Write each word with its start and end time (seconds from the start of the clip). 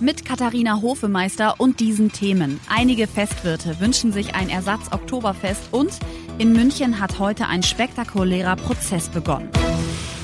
Mit 0.00 0.24
Katharina 0.24 0.80
Hofemeister 0.80 1.56
und 1.58 1.80
diesen 1.80 2.12
Themen. 2.12 2.60
Einige 2.68 3.08
Festwirte 3.08 3.80
wünschen 3.80 4.12
sich 4.12 4.36
ein 4.36 4.48
Ersatz-Oktoberfest 4.48 5.72
und 5.72 5.90
in 6.38 6.52
München 6.52 7.00
hat 7.00 7.18
heute 7.18 7.48
ein 7.48 7.64
spektakulärer 7.64 8.54
Prozess 8.54 9.08
begonnen. 9.08 9.50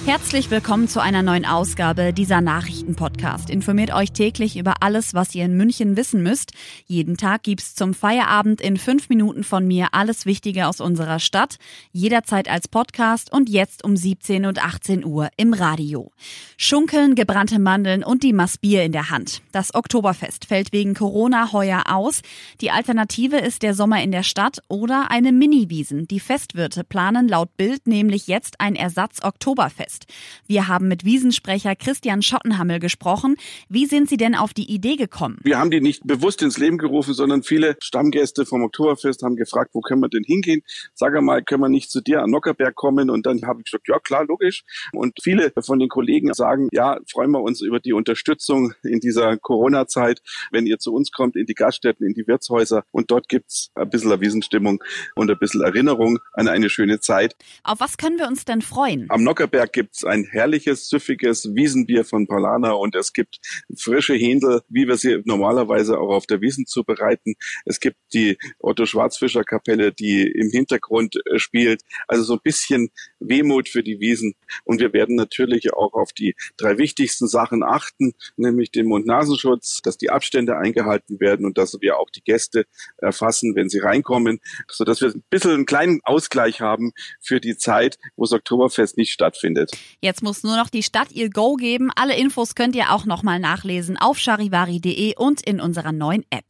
Herzlich 0.07 0.51
willkommen 0.51 0.87
zu 0.87 1.01
einer 1.01 1.23
neuen 1.23 1.47
Ausgabe 1.47 2.13
dieser 2.13 2.43
Nachrichtenpodcast. 2.43 3.49
Informiert 3.49 3.91
euch 3.95 4.13
täglich 4.13 4.59
über 4.59 4.75
alles, 4.81 5.15
was 5.15 5.35
ihr 5.35 5.47
in 5.47 5.57
München 5.57 5.97
wissen 5.97 6.23
müsst. 6.23 6.53
Jeden 6.85 7.17
Tag 7.17 7.43
gibt's 7.43 7.75
zum 7.75 7.95
Feierabend 7.95 8.61
in 8.61 8.77
fünf 8.77 9.09
Minuten 9.09 9.45
von 9.45 9.67
mir 9.67 9.89
alles 9.93 10.27
Wichtige 10.27 10.67
aus 10.67 10.83
unserer 10.83 11.21
Stadt. 11.21 11.57
Jederzeit 11.91 12.51
als 12.51 12.69
Podcast 12.69 13.33
und 13.33 13.49
jetzt 13.49 13.83
um 13.83 13.97
17 13.97 14.45
und 14.45 14.63
18 14.63 15.07
Uhr 15.07 15.31
im 15.39 15.55
Radio. 15.55 16.13
Schunkeln, 16.59 17.15
gebrannte 17.15 17.59
Mandeln 17.59 18.05
und 18.05 18.23
die 18.25 18.35
Massbier 18.35 18.83
in 18.83 18.93
der 18.93 19.09
Hand. 19.09 19.41
Das 19.53 19.75
Oktoberfest 19.75 20.45
fällt 20.45 20.75
wegen 20.75 20.93
Corona 20.93 21.51
heuer 21.53 21.85
aus. 21.89 22.21
Die 22.61 22.71
Alternative 22.71 23.39
ist 23.39 23.63
der 23.63 23.73
Sommer 23.73 24.03
in 24.03 24.13
der 24.13 24.23
Stadt 24.23 24.59
oder 24.69 25.11
eine 25.11 25.33
Mini-Wiesen. 25.33 26.07
Die 26.09 26.21
Festwirte 26.21 26.85
planen 26.85 27.27
laut 27.27 27.57
Bild 27.57 27.87
nämlich 27.87 28.27
jetzt 28.27 28.61
ein 28.61 28.77
Ersatz-Oktoberfest 28.77 29.94
ist. 29.95 30.07
Wir 30.47 30.69
haben 30.69 30.89
mit 30.89 31.05
Wiesensprecher 31.05 31.77
Christian 31.77 32.23
Schottenhammel 32.23 32.79
gesprochen. 32.79 33.37
Wie 33.69 33.87
sind 33.87 34.09
Sie 34.09 34.17
denn 34.17 34.35
auf 34.35 34.53
die 34.53 34.71
Idee 34.71 34.97
gekommen? 34.97 35.39
Wir 35.43 35.59
haben 35.59 35.71
die 35.71 35.81
nicht 35.81 36.07
bewusst 36.07 36.43
ins 36.43 36.59
Leben 36.59 36.79
gerufen, 36.79 37.15
sondern 37.15 37.43
viele 37.43 37.77
Stammgäste 37.81 38.45
vom 38.47 38.63
Oktoberfest 38.63 39.23
haben 39.23 39.37
gefragt, 39.37 39.71
wo 39.73 39.81
können 39.81 40.01
wir 40.01 40.09
denn 40.09 40.25
hingehen? 40.25 40.63
Sag 40.95 41.17
einmal, 41.17 41.43
können 41.43 41.63
wir 41.63 41.69
nicht 41.69 41.91
zu 41.91 42.01
dir 42.01 42.23
an 42.23 42.31
Nockerberg 42.31 42.75
kommen? 42.75 43.11
Und 43.11 43.27
dann 43.27 43.43
habe 43.47 43.61
ich 43.61 43.71
gesagt, 43.71 43.89
ja 43.89 43.99
klar, 43.99 44.25
logisch. 44.27 44.65
Und 44.93 45.19
viele 45.23 45.53
von 45.63 45.79
den 45.79 45.89
Kollegen 45.89 46.33
sagen, 46.35 46.69
ja, 46.73 46.99
freuen 47.11 47.31
wir 47.31 47.43
uns 47.43 47.61
über 47.61 47.81
die 47.81 47.93
Unterstützung 47.93 48.75
in 48.83 49.01
dieser 49.01 49.37
Corona-Zeit, 49.37 50.21
wenn 50.51 50.67
ihr 50.67 50.79
zu 50.79 50.93
uns 50.93 51.11
kommt, 51.13 51.37
in 51.37 51.47
die 51.47 51.55
Gaststätten, 51.55 52.07
in 52.07 52.15
die 52.15 52.27
Wirtshäuser. 52.27 52.85
Und 52.91 53.11
dort 53.11 53.29
gibt's 53.29 53.71
ein 53.75 53.89
bisschen 53.89 54.15
Wiesenstimmung 54.21 54.83
und 55.15 55.31
ein 55.31 55.39
bisschen 55.39 55.63
Erinnerung 55.63 56.19
an 56.33 56.49
eine 56.49 56.69
schöne 56.69 57.01
Zeit. 57.01 57.37
Auf 57.63 57.81
was 57.81 57.97
können 57.97 58.19
wir 58.19 58.29
uns 58.29 58.45
denn 58.45 58.63
freuen? 58.63 59.07
Am 59.09 59.25
Nockerberg 59.25 59.73
gibt 59.73 59.84
gibt's 59.85 60.03
ein 60.03 60.25
herrliches, 60.25 60.89
süffiges 60.89 61.55
Wiesenbier 61.55 62.07
von 62.07 62.27
Paulana 62.27 62.73
und 62.73 62.95
es 62.95 63.13
gibt 63.13 63.39
frische 63.77 64.15
Händel, 64.15 64.63
wie 64.71 64.89
wir 64.89 64.97
sie 64.97 65.21
normalerweise 65.27 65.99
auch 65.99 66.09
auf 66.09 66.27
der 66.27 66.41
Wiesen 66.41 66.65
zubereiten. 66.65 67.35
Es 67.67 67.81
gibt 67.81 67.99
die 68.15 68.39
Otto 68.59 68.87
Schwarzfischer 68.87 69.45
Kapelle, 69.45 69.93
die 69.93 70.23
im 70.23 70.49
Hintergrund 70.51 71.17
äh, 71.17 71.39
spielt. 71.39 71.83
Also 72.09 72.25
so 72.25 72.33
ein 72.35 72.41
bisschen 72.43 72.89
Wehmut 73.21 73.69
für 73.69 73.83
die 73.83 74.01
Wiesen. 74.01 74.37
Und 74.65 74.81
wir 74.81 74.95
werden 74.95 75.17
natürlich 75.17 75.75
auch 75.75 75.93
auf 75.93 76.15
die 76.15 76.35
drei 76.57 76.79
wichtigsten 76.79 77.29
Sachen 77.29 77.63
achten, 77.63 78.15
nämlich 78.39 78.71
den 78.71 78.87
Mund-Nasenschutz, 78.87 79.81
dass 79.83 79.99
die 79.99 80.09
Abstände 80.09 80.57
eingehalten 80.57 81.21
werden 81.21 81.45
und 81.45 81.59
dass 81.59 81.79
wir 81.79 81.99
auch 81.99 82.09
die 82.09 82.23
Gäste 82.23 82.65
erfassen, 82.97 83.55
wenn 83.55 83.69
sie 83.69 83.81
reinkommen, 83.81 84.41
so 84.67 84.85
dass 84.85 85.03
wir 85.03 85.09
ein 85.09 85.25
bisschen 85.29 85.51
einen 85.51 85.67
kleinen 85.67 86.01
Ausgleich 86.05 86.63
haben 86.63 86.93
für 87.21 87.39
die 87.39 87.59
Zeit, 87.59 87.99
wo 88.17 88.25
das 88.25 88.33
Oktoberfest 88.33 88.97
nicht 88.97 89.13
stattfindet. 89.13 89.74
Jetzt 90.01 90.23
muss 90.23 90.43
nur 90.43 90.57
noch 90.57 90.69
die 90.69 90.83
Stadt 90.83 91.13
ihr 91.13 91.31
Go 91.31 91.55
geben. 91.55 91.91
Alle 91.95 92.17
Infos 92.17 92.55
könnt 92.55 92.77
ihr 92.77 92.93
auch 92.93 93.05
nochmal 93.05 93.39
nachlesen 93.39 93.97
auf 93.97 94.19
charivari.de 94.19 95.15
und 95.17 95.41
in 95.41 95.61
unserer 95.61 95.93
neuen 95.93 96.25
App. 96.31 96.47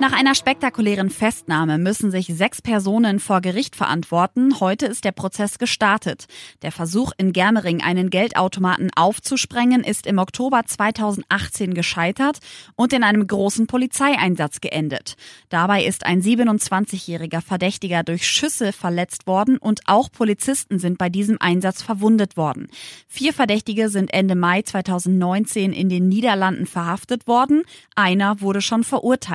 Nach 0.00 0.12
einer 0.12 0.34
spektakulären 0.34 1.08
Festnahme 1.08 1.78
müssen 1.78 2.10
sich 2.10 2.26
sechs 2.26 2.60
Personen 2.60 3.20
vor 3.20 3.40
Gericht 3.40 3.74
verantworten. 3.74 4.60
Heute 4.60 4.86
ist 4.86 5.04
der 5.04 5.12
Prozess 5.12 5.58
gestartet. 5.58 6.26
Der 6.62 6.72
Versuch 6.72 7.12
in 7.16 7.32
Germering 7.32 7.80
einen 7.80 8.10
Geldautomaten 8.10 8.90
aufzusprengen 8.94 9.82
ist 9.82 10.06
im 10.06 10.18
Oktober 10.18 10.62
2018 10.66 11.74
gescheitert 11.74 12.40
und 12.76 12.92
in 12.92 13.02
einem 13.02 13.26
großen 13.26 13.66
Polizeieinsatz 13.66 14.60
geendet. 14.60 15.14
Dabei 15.48 15.84
ist 15.84 16.04
ein 16.04 16.20
27-jähriger 16.20 17.40
Verdächtiger 17.40 18.02
durch 18.02 18.28
Schüsse 18.28 18.72
verletzt 18.72 19.26
worden 19.26 19.58
und 19.58 19.80
auch 19.86 20.10
Polizisten 20.12 20.78
sind 20.78 20.98
bei 20.98 21.08
diesem 21.08 21.40
Einsatz 21.40 21.82
verwundet 21.82 22.36
worden. 22.36 22.68
Vier 23.08 23.32
Verdächtige 23.32 23.88
sind 23.88 24.12
Ende 24.12 24.34
Mai 24.34 24.62
2019 24.62 25.72
in 25.72 25.88
den 25.88 26.08
Niederlanden 26.08 26.66
verhaftet 26.66 27.26
worden. 27.26 27.62
Einer 27.94 28.40
wurde 28.40 28.60
schon 28.60 28.84
verurteilt. 28.84 29.33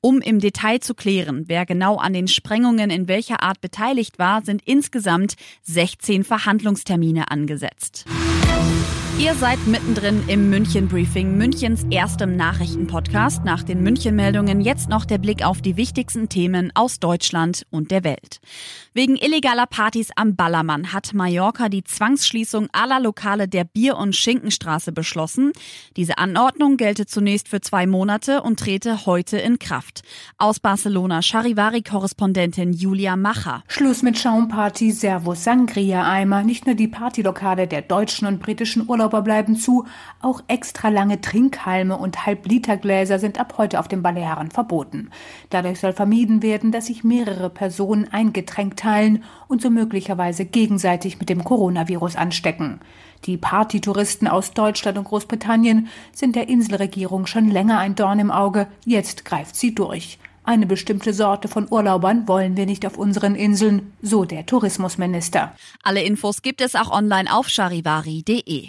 Um 0.00 0.20
im 0.20 0.40
Detail 0.40 0.80
zu 0.80 0.94
klären, 0.94 1.44
wer 1.46 1.66
genau 1.66 1.96
an 1.96 2.12
den 2.12 2.28
Sprengungen 2.28 2.90
in 2.90 3.08
welcher 3.08 3.42
Art 3.42 3.60
beteiligt 3.60 4.18
war, 4.18 4.42
sind 4.42 4.62
insgesamt 4.64 5.34
16 5.62 6.24
Verhandlungstermine 6.24 7.30
angesetzt. 7.30 8.06
Ihr 9.18 9.34
seid 9.34 9.64
mittendrin 9.66 10.24
im 10.26 10.48
München 10.48 10.88
Briefing, 10.88 11.36
Münchens 11.36 11.84
erstem 11.90 12.34
Nachrichtenpodcast. 12.34 13.44
Nach 13.44 13.62
den 13.62 13.82
München-Meldungen 13.82 14.62
jetzt 14.62 14.88
noch 14.88 15.04
der 15.04 15.18
Blick 15.18 15.44
auf 15.44 15.60
die 15.60 15.76
wichtigsten 15.76 16.30
Themen 16.30 16.72
aus 16.74 16.98
Deutschland 16.98 17.66
und 17.70 17.90
der 17.90 18.04
Welt. 18.04 18.40
Wegen 18.94 19.16
illegaler 19.16 19.66
Partys 19.66 20.10
am 20.16 20.34
Ballermann 20.34 20.92
hat 20.92 21.12
Mallorca 21.14 21.68
die 21.68 21.84
Zwangsschließung 21.84 22.68
aller 22.72 23.00
Lokale 23.00 23.48
der 23.48 23.64
Bier- 23.64 23.98
und 23.98 24.16
Schinkenstraße 24.16 24.92
beschlossen. 24.92 25.52
Diese 25.96 26.18
Anordnung 26.18 26.76
gelte 26.76 27.06
zunächst 27.06 27.48
für 27.48 27.60
zwei 27.60 27.86
Monate 27.86 28.42
und 28.42 28.58
trete 28.58 29.06
heute 29.06 29.36
in 29.38 29.58
Kraft. 29.58 30.02
Aus 30.38 30.58
Barcelona 30.58 31.20
Charivari-Korrespondentin 31.20 32.72
Julia 32.72 33.16
Macher. 33.16 33.62
Schluss 33.68 34.02
mit 34.02 34.18
Schaumparty, 34.18 34.90
Servus, 34.90 35.44
Sangria-Eimer. 35.44 36.42
Nicht 36.42 36.66
nur 36.66 36.74
die 36.74 36.88
Partylokale 36.88 37.68
der 37.68 37.82
deutschen 37.82 38.26
und 38.26 38.40
britischen 38.40 38.88
Urlauber 38.88 39.01
bleiben 39.08 39.56
zu, 39.56 39.84
auch 40.20 40.42
extra 40.48 40.88
lange 40.88 41.20
Trinkhalme 41.20 41.96
und 41.96 42.26
Halblitergläser 42.26 43.18
sind 43.18 43.38
ab 43.38 43.54
heute 43.58 43.78
auf 43.78 43.88
den 43.88 44.02
Balearen 44.02 44.50
verboten. 44.50 45.10
Dadurch 45.50 45.80
soll 45.80 45.92
vermieden 45.92 46.42
werden, 46.42 46.72
dass 46.72 46.86
sich 46.86 47.04
mehrere 47.04 47.50
Personen 47.50 48.08
ein 48.12 48.32
Getränk 48.32 48.76
teilen 48.76 49.24
und 49.48 49.60
so 49.60 49.70
möglicherweise 49.70 50.44
gegenseitig 50.44 51.18
mit 51.18 51.28
dem 51.28 51.44
Coronavirus 51.44 52.16
anstecken. 52.16 52.80
Die 53.24 53.36
Partytouristen 53.36 54.26
aus 54.26 54.52
Deutschland 54.52 54.98
und 54.98 55.04
Großbritannien 55.04 55.88
sind 56.12 56.34
der 56.34 56.48
Inselregierung 56.48 57.26
schon 57.26 57.50
länger 57.50 57.78
ein 57.78 57.94
Dorn 57.94 58.18
im 58.18 58.30
Auge, 58.30 58.66
jetzt 58.84 59.24
greift 59.24 59.54
sie 59.54 59.74
durch. 59.74 60.18
Eine 60.44 60.66
bestimmte 60.66 61.14
Sorte 61.14 61.46
von 61.46 61.68
Urlaubern 61.70 62.26
wollen 62.26 62.56
wir 62.56 62.66
nicht 62.66 62.84
auf 62.84 62.98
unseren 62.98 63.36
Inseln, 63.36 63.92
so 64.02 64.24
der 64.24 64.44
Tourismusminister. 64.44 65.54
Alle 65.84 66.02
Infos 66.02 66.42
gibt 66.42 66.60
es 66.60 66.74
auch 66.74 66.90
online 66.90 67.32
auf 67.32 67.48
charivari.de. 67.48 68.68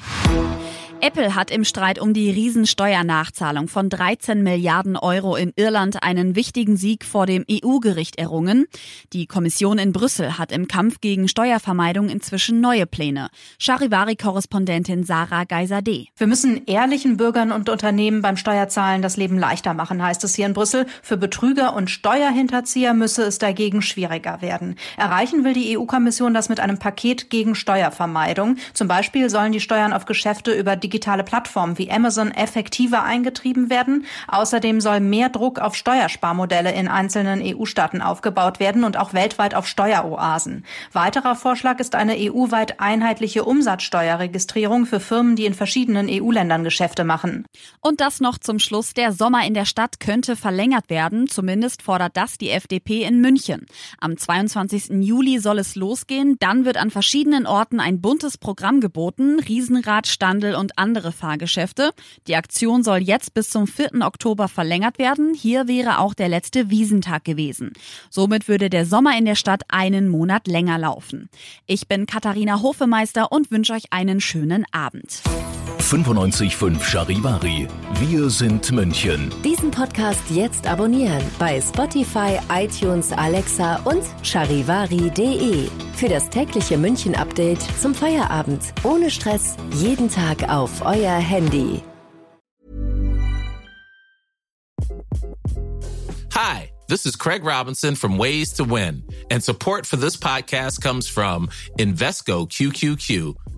Apple 1.06 1.36
hat 1.36 1.52
im 1.52 1.66
Streit 1.66 2.00
um 2.00 2.14
die 2.14 2.32
Riesensteuernachzahlung 2.32 3.68
von 3.68 3.90
13 3.90 4.42
Milliarden 4.42 4.96
Euro 4.96 5.36
in 5.36 5.52
Irland 5.58 6.02
einen 6.02 6.38
wichtigen 6.38 6.78
Sieg 6.78 7.04
vor 7.04 7.26
dem 7.26 7.44
EU-Gericht 7.52 8.18
errungen. 8.18 8.68
Die 9.12 9.28
Kommission 9.28 9.80
in 9.80 9.92
Brüssel 9.92 10.38
hat 10.38 10.54
im 10.54 10.70
Kampf 10.70 11.02
gegen 11.02 11.28
Steuervermeidung 11.28 12.08
inzwischen 12.08 12.62
neue 12.62 12.86
Pläne. 12.86 13.28
Charivari-Korrespondentin 13.60 15.04
Sarah 15.04 15.44
Geiser-D. 15.44 16.08
Wir 16.16 16.28
müssen 16.28 16.66
ehrlichen 16.68 17.18
Bürgern 17.18 17.52
und 17.52 17.68
Unternehmen 17.68 18.22
beim 18.22 18.38
Steuerzahlen 18.38 19.02
das 19.02 19.18
Leben 19.18 19.38
leichter 19.38 19.74
machen, 19.74 20.02
heißt 20.02 20.24
es 20.24 20.36
hier 20.36 20.46
in 20.46 20.54
Brüssel. 20.54 20.86
Für 21.02 21.18
Betrüger 21.18 21.76
und 21.76 21.92
Steuerhinterzieher 21.92 22.94
müsse 22.94 23.24
es 23.24 23.40
dagegen 23.40 23.82
schwieriger 23.82 24.42
werden. 24.42 24.78
Erreichen 24.96 25.44
will 25.44 25.52
die 25.52 25.78
EU-Kommission 25.78 26.34
das 26.34 26.48
mit 26.48 26.62
einem 26.62 26.80
Paket 26.80 27.30
gegen 27.30 27.56
Steuervermeidung. 27.56 28.56
Zum 28.74 28.88
Beispiel 28.88 29.30
sollen 29.30 29.52
die 29.52 29.60
Steuern 29.60 29.92
auf 29.92 30.06
Geschäfte 30.06 30.54
über 30.54 30.78
die 30.78 30.93
digitale 30.94 31.24
Plattformen 31.24 31.80
wie 31.80 31.90
Amazon 31.90 32.30
effektiver 32.30 33.04
eingetrieben 33.04 33.72
werden. 33.72 34.06
Außerdem 34.28 34.80
soll 34.80 35.00
mehr 35.00 35.30
Druck 35.30 35.58
auf 35.58 35.76
Steuersparmodelle 35.76 36.72
in 36.72 36.88
einzelnen 36.88 37.42
EU-Staaten 37.44 38.00
aufgebaut 38.00 38.60
werden 38.60 38.84
und 38.84 38.96
auch 38.96 39.14
weltweit 39.14 39.56
auf 39.56 39.68
Steueroasen. 39.68 40.66
Weiterer 40.92 41.36
Vorschlag 41.36 41.80
ist 41.80 41.96
eine 41.96 42.16
EU-weit 42.16 42.80
einheitliche 42.80 43.44
Umsatzsteuerregistrierung 43.44 44.86
für 44.86 45.00
Firmen, 45.00 45.36
die 45.36 45.48
in 45.48 45.56
verschiedenen 45.56 46.08
EU-Ländern 46.10 46.64
Geschäfte 46.64 47.04
machen. 47.04 47.46
Und 47.82 48.00
das 48.00 48.20
noch 48.20 48.38
zum 48.38 48.60
Schluss. 48.60 48.94
Der 48.94 49.14
Sommer 49.14 49.48
in 49.48 49.56
der 49.56 49.66
Stadt 49.66 50.00
könnte 50.00 50.36
verlängert 50.36 50.92
werden. 50.92 51.28
Zumindest 51.28 51.82
fordert 51.82 52.16
das 52.16 52.38
die 52.38 52.52
FDP 52.52 53.04
in 53.04 53.20
München. 53.20 53.66
Am 54.00 54.16
22. 54.16 54.90
Juli 55.02 55.40
soll 55.40 55.58
es 55.58 55.76
losgehen. 55.76 56.38
Dann 56.40 56.66
wird 56.66 56.78
an 56.78 56.92
verschiedenen 56.92 57.48
Orten 57.48 57.80
ein 57.80 58.00
buntes 58.00 58.38
Programm 58.38 58.80
geboten. 58.80 59.40
Riesenrad, 59.40 60.06
Standel 60.06 60.54
und 60.54 60.73
andere 60.78 61.12
Fahrgeschäfte. 61.12 61.92
Die 62.28 62.36
Aktion 62.36 62.84
soll 62.84 63.00
jetzt 63.00 63.34
bis 63.34 63.50
zum 63.50 63.68
4. 63.68 64.02
Oktober 64.02 64.48
verlängert 64.48 65.00
werden. 65.00 65.34
Hier 65.34 65.68
wäre 65.68 66.00
auch 66.00 66.14
der 66.14 66.30
letzte 66.30 66.70
Wiesentag 66.70 67.24
gewesen. 67.24 67.74
Somit 68.10 68.48
würde 68.48 68.70
der 68.70 68.86
Sommer 68.86 69.18
in 69.18 69.26
der 69.26 69.36
Stadt 69.36 69.64
einen 69.70 70.10
Monat 70.10 70.48
länger 70.48 70.78
laufen. 70.78 71.30
Ich 71.66 71.88
bin 71.88 72.06
Katharina 72.06 72.62
Hofemeister 72.62 73.32
und 73.32 73.52
wünsche 73.52 73.74
euch 73.74 73.86
einen 73.92 74.22
schönen 74.22 74.66
Abend. 74.72 75.22
95.5 75.80 76.82
Charivari. 76.84 77.68
Wir 78.00 78.30
sind 78.30 78.72
München. 78.72 79.32
Diesen 79.44 79.70
Podcast 79.70 80.24
jetzt 80.30 80.66
abonnieren 80.66 81.24
bei 81.38 81.62
Spotify, 81.62 82.40
iTunes, 82.52 83.12
Alexa 83.12 83.76
und 83.84 84.04
charivari.de. 84.24 85.70
Für 85.96 86.10
das 86.10 86.30
tägliche 86.30 86.78
München-Update 86.78 87.62
zum 87.80 87.94
Feierabend. 87.94 88.74
Ohne 88.84 89.12
Stress. 89.12 89.56
Jeden 89.76 90.10
Tag 90.10 90.50
auf 90.50 90.82
euer 90.86 91.16
Handy. 91.18 91.82
Hi, 96.34 96.72
this 96.88 97.06
is 97.06 97.16
Craig 97.16 97.44
Robinson 97.46 97.96
from 97.96 98.18
Ways 98.18 98.54
to 98.54 98.64
Win, 98.64 99.04
and 99.30 99.44
support 99.44 99.86
for 99.86 99.98
this 99.98 100.18
podcast 100.18 100.82
comes 100.82 101.08
from 101.08 101.48
Invesco 101.78 102.48
QQQ 102.50 103.36